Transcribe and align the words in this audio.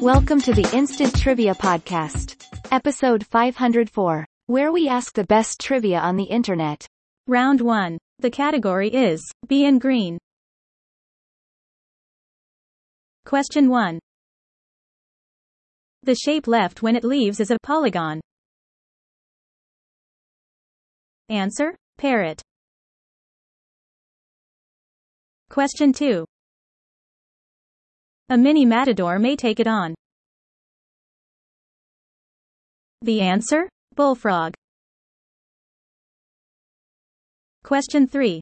Welcome 0.00 0.40
to 0.42 0.52
the 0.52 0.68
Instant 0.74 1.16
Trivia 1.16 1.54
Podcast. 1.54 2.36
Episode 2.70 3.24
504, 3.24 4.26
where 4.46 4.72
we 4.72 4.88
ask 4.88 5.14
the 5.14 5.24
best 5.24 5.60
trivia 5.60 5.98
on 5.98 6.16
the 6.16 6.24
internet. 6.24 6.86
Round 7.26 7.60
1. 7.60 7.98
The 8.18 8.30
category 8.30 8.88
is 8.88 9.22
B 9.46 9.64
in 9.64 9.78
green. 9.78 10.18
Question 13.24 13.68
1. 13.70 13.98
The 16.02 16.14
shape 16.14 16.46
left 16.46 16.82
when 16.82 16.96
it 16.96 17.04
leaves 17.04 17.40
is 17.40 17.50
a 17.50 17.58
polygon. 17.62 18.20
Answer: 21.30 21.76
Parrot. 21.96 22.42
Question 25.54 25.92
2. 25.92 26.24
A 28.30 28.36
mini 28.36 28.64
matador 28.64 29.20
may 29.20 29.36
take 29.36 29.60
it 29.60 29.68
on. 29.68 29.94
The 33.02 33.20
answer? 33.20 33.68
Bullfrog. 33.94 34.54
Question 37.62 38.08
3. 38.08 38.40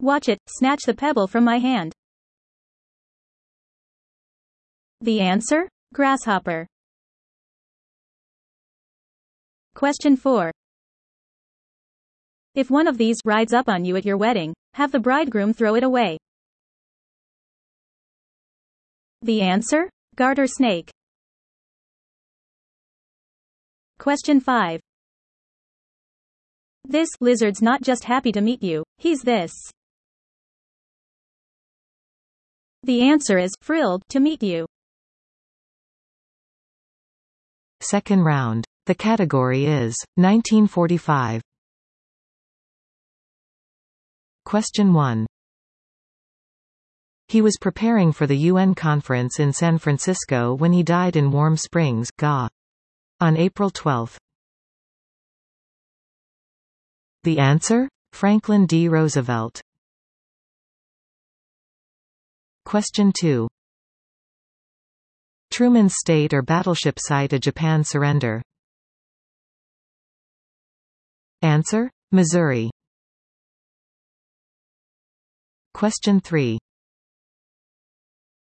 Watch 0.00 0.28
it, 0.28 0.38
snatch 0.46 0.82
the 0.86 0.94
pebble 0.94 1.26
from 1.26 1.42
my 1.42 1.58
hand. 1.58 1.92
The 5.00 5.22
answer? 5.22 5.68
Grasshopper. 5.92 6.68
Question 9.74 10.16
4. 10.16 10.52
If 12.54 12.70
one 12.70 12.86
of 12.86 12.96
these 12.96 13.18
rides 13.24 13.52
up 13.52 13.68
on 13.68 13.84
you 13.84 13.96
at 13.96 14.04
your 14.04 14.16
wedding, 14.16 14.54
have 14.74 14.92
the 14.92 15.00
bridegroom 15.00 15.52
throw 15.52 15.74
it 15.74 15.82
away. 15.82 16.18
The 19.22 19.42
answer? 19.42 19.88
Garter 20.16 20.46
snake. 20.46 20.90
Question 23.98 24.40
5. 24.40 24.80
This 26.84 27.08
lizard's 27.20 27.60
not 27.60 27.82
just 27.82 28.04
happy 28.04 28.32
to 28.32 28.40
meet 28.40 28.62
you, 28.62 28.82
he's 28.98 29.20
this. 29.20 29.52
The 32.82 33.02
answer 33.02 33.38
is 33.38 33.52
thrilled 33.62 34.02
to 34.08 34.20
meet 34.20 34.42
you. 34.42 34.66
Second 37.82 38.24
round. 38.24 38.64
The 38.86 38.94
category 38.94 39.66
is 39.66 39.94
1945. 40.16 41.42
Question 44.50 44.92
1. 44.92 45.26
He 47.28 47.40
was 47.40 47.56
preparing 47.60 48.10
for 48.10 48.26
the 48.26 48.36
UN 48.50 48.74
conference 48.74 49.38
in 49.38 49.52
San 49.52 49.78
Francisco 49.78 50.54
when 50.54 50.72
he 50.72 50.82
died 50.82 51.14
in 51.14 51.30
Warm 51.30 51.56
Springs, 51.56 52.08
GA. 52.18 52.48
On 53.20 53.36
April 53.36 53.70
12. 53.70 54.18
The 57.22 57.38
answer? 57.38 57.88
Franklin 58.12 58.66
D. 58.66 58.88
Roosevelt. 58.88 59.62
Question 62.64 63.12
2. 63.20 63.46
Truman's 65.52 65.94
state 65.96 66.34
or 66.34 66.42
battleship 66.42 66.98
site 66.98 67.32
a 67.32 67.38
Japan 67.38 67.84
surrender. 67.84 68.42
Answer? 71.40 71.88
Missouri. 72.10 72.72
Question 75.80 76.20
3. 76.20 76.58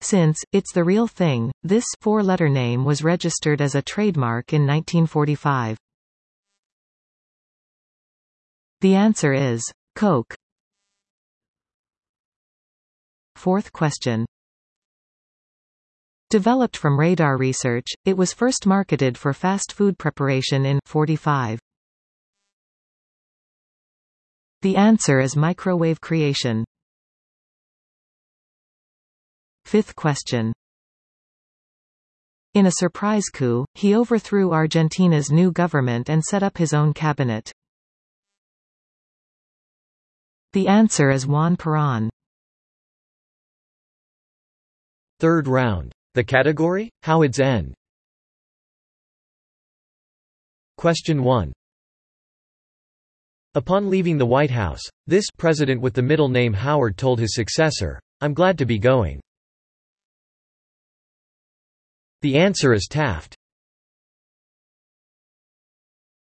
Since, 0.00 0.40
It's 0.50 0.72
the 0.72 0.82
Real 0.82 1.06
Thing, 1.06 1.52
this 1.62 1.84
four-letter 2.00 2.48
name 2.48 2.84
was 2.84 3.04
registered 3.04 3.60
as 3.60 3.76
a 3.76 3.80
trademark 3.80 4.52
in 4.52 4.62
1945. 4.62 5.78
The 8.80 8.96
answer 8.96 9.32
is 9.34 9.62
Coke. 9.94 10.34
Fourth 13.36 13.72
question. 13.72 14.26
Developed 16.28 16.76
from 16.76 16.98
radar 16.98 17.36
research, 17.36 17.86
it 18.04 18.16
was 18.16 18.32
first 18.32 18.66
marketed 18.66 19.16
for 19.16 19.32
fast 19.32 19.70
food 19.70 19.96
preparation 19.96 20.66
in 20.66 20.80
45. 20.86 21.60
The 24.62 24.74
answer 24.74 25.20
is 25.20 25.36
microwave 25.36 26.00
creation. 26.00 26.64
Fifth 29.72 29.96
question. 29.96 30.52
In 32.52 32.66
a 32.66 32.72
surprise 32.72 33.30
coup, 33.32 33.64
he 33.72 33.96
overthrew 33.96 34.52
Argentina's 34.52 35.30
new 35.30 35.50
government 35.50 36.10
and 36.10 36.22
set 36.22 36.42
up 36.42 36.58
his 36.58 36.74
own 36.74 36.92
cabinet. 36.92 37.50
The 40.52 40.68
answer 40.68 41.08
is 41.08 41.26
Juan 41.26 41.56
Perón. 41.56 42.10
Third 45.20 45.48
round. 45.48 45.90
The 46.12 46.24
category? 46.24 46.90
Howard's 47.02 47.40
End. 47.40 47.72
Question 50.76 51.24
1. 51.24 51.50
Upon 53.54 53.88
leaving 53.88 54.18
the 54.18 54.26
White 54.26 54.50
House, 54.50 54.82
this 55.06 55.30
president 55.34 55.80
with 55.80 55.94
the 55.94 56.02
middle 56.02 56.28
name 56.28 56.52
Howard 56.52 56.98
told 56.98 57.18
his 57.18 57.34
successor, 57.34 57.98
I'm 58.20 58.34
glad 58.34 58.58
to 58.58 58.66
be 58.66 58.78
going. 58.78 59.22
The 62.22 62.38
answer 62.38 62.72
is 62.72 62.86
Taft. 62.88 63.36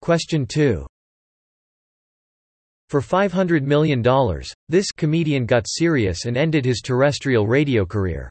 Question 0.00 0.46
2. 0.46 0.86
For 2.88 3.00
$500 3.02 3.62
million, 3.64 4.02
this 4.70 4.90
comedian 4.92 5.44
got 5.44 5.68
serious 5.68 6.24
and 6.24 6.38
ended 6.38 6.64
his 6.64 6.80
terrestrial 6.80 7.46
radio 7.46 7.84
career. 7.84 8.30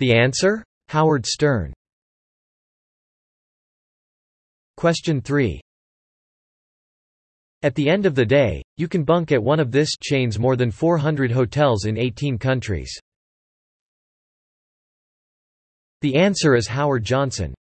The 0.00 0.12
answer? 0.12 0.62
Howard 0.88 1.24
Stern. 1.24 1.72
Question 4.76 5.22
3. 5.22 5.62
At 7.62 7.74
the 7.74 7.88
end 7.88 8.04
of 8.04 8.14
the 8.14 8.26
day, 8.26 8.62
you 8.76 8.86
can 8.86 9.04
bunk 9.04 9.32
at 9.32 9.42
one 9.42 9.60
of 9.60 9.70
this 9.70 9.92
chain's 10.02 10.38
more 10.38 10.56
than 10.56 10.70
400 10.70 11.30
hotels 11.30 11.86
in 11.86 11.96
18 11.96 12.36
countries. 12.36 13.00
The 16.02 16.16
answer 16.16 16.56
is 16.56 16.66
Howard 16.66 17.04
Johnson. 17.04 17.54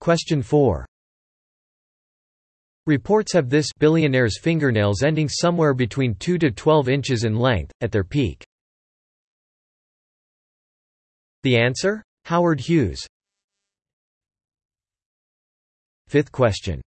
Question 0.00 0.42
4. 0.42 0.86
Reports 2.86 3.34
have 3.34 3.50
this 3.50 3.70
billionaire's 3.78 4.38
fingernails 4.38 5.02
ending 5.02 5.28
somewhere 5.28 5.74
between 5.74 6.14
2 6.14 6.38
to 6.38 6.50
12 6.50 6.88
inches 6.88 7.24
in 7.24 7.36
length, 7.36 7.72
at 7.82 7.92
their 7.92 8.04
peak. 8.04 8.42
The 11.42 11.58
answer? 11.58 12.02
Howard 12.24 12.60
Hughes. 12.60 13.06
Fifth 16.08 16.32
question. 16.32 16.80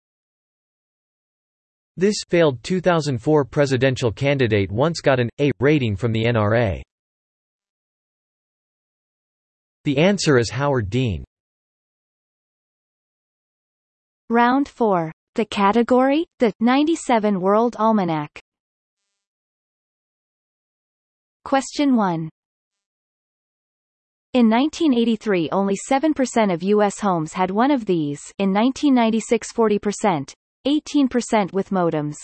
This 1.95 2.16
failed 2.28 2.63
2004 2.63 3.45
presidential 3.45 4.12
candidate 4.12 4.72
once 4.72 5.00
got 5.00 5.19
an 5.19 5.29
A 5.39 5.51
rating 5.59 5.95
from 5.95 6.12
the 6.12 6.24
NRA. 6.24 6.81
The 9.87 9.99
answer 9.99 10.37
is 10.37 10.49
Howard 10.49 10.89
Dean. 10.89 11.23
Round 14.29 14.67
4. 14.67 15.13
The 15.35 15.45
category? 15.45 16.25
The 16.39 16.51
97 16.59 17.39
World 17.39 17.77
Almanac. 17.79 18.38
Question 21.45 21.95
1. 21.95 22.29
In 24.33 24.50
1983 24.50 25.51
only 25.53 25.77
7% 25.89 26.53
of 26.53 26.63
U.S. 26.63 27.00
homes 27.00 27.31
had 27.31 27.50
one 27.50 27.71
of 27.71 27.85
these 27.85 28.19
in 28.39 28.51
1996 28.51 29.53
40%, 29.53 30.33
18% 30.67 31.53
with 31.53 31.69
modems. 31.69 32.17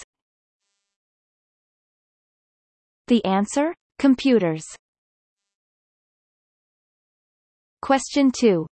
The 3.08 3.24
answer? 3.24 3.74
Computers. 4.00 4.66
Question 7.84 8.32
2. 8.32 8.66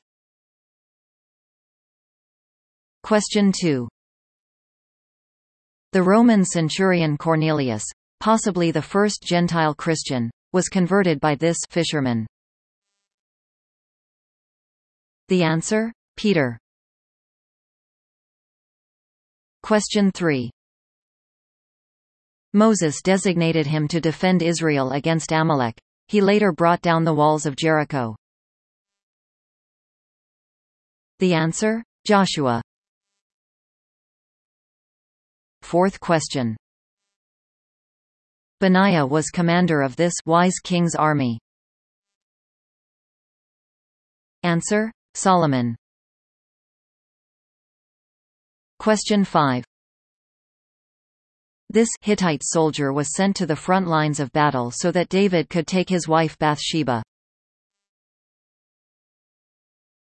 Question 3.04 3.52
2. 3.52 3.88
The 5.92 6.02
Roman 6.02 6.44
centurion 6.44 7.18
Cornelius, 7.18 7.86
possibly 8.20 8.72
the 8.72 8.82
first 8.82 9.22
Gentile 9.24 9.76
Christian, 9.76 10.32
was 10.54 10.70
converted 10.70 11.20
by 11.20 11.36
this 11.36 11.58
fisherman. 11.70 12.26
The 15.28 15.44
answer? 15.44 15.94
Peter. 16.18 16.58
Question 19.62 20.12
3. 20.12 20.50
Moses 22.54 23.02
designated 23.04 23.68
him 23.68 23.88
to 23.90 24.02
defend 24.02 24.42
Israel 24.42 24.94
against 24.94 25.32
Amalek. 25.32 25.78
He 26.08 26.22
later 26.22 26.52
brought 26.52 26.82
down 26.82 27.04
the 27.04 27.14
walls 27.14 27.46
of 27.46 27.56
Jericho. 27.56 28.16
The 31.20 31.34
answer? 31.34 31.84
Joshua. 32.06 32.62
Fourth 35.62 36.00
question. 36.00 36.56
Benaiah 38.60 39.06
was 39.06 39.30
commander 39.30 39.82
of 39.82 39.96
this 39.96 40.14
wise 40.26 40.60
king's 40.64 40.96
army. 40.96 41.40
Answer: 44.44 44.92
Solomon. 45.16 45.76
Question 48.80 49.26
5. 49.26 49.64
This 51.76 51.90
Hittite 52.00 52.42
soldier 52.42 52.94
was 52.94 53.14
sent 53.14 53.36
to 53.36 53.46
the 53.46 53.58
front 53.58 53.86
lines 53.86 54.22
of 54.22 54.32
battle 54.32 54.72
so 54.72 54.94
that 54.94 55.10
David 55.10 55.50
could 55.50 55.68
take 55.68 55.90
his 55.90 56.08
wife 56.08 56.38
Bathsheba. 56.40 57.04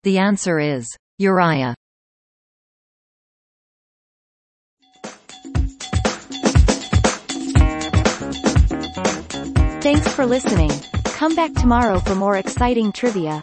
The 0.04 0.18
answer 0.18 0.60
is 0.60 0.86
Uriah. 1.18 1.74
Thanks 9.82 10.14
for 10.14 10.24
listening. 10.26 10.70
Come 11.02 11.34
back 11.34 11.54
tomorrow 11.54 11.98
for 11.98 12.14
more 12.14 12.36
exciting 12.36 12.92
trivia. 12.92 13.42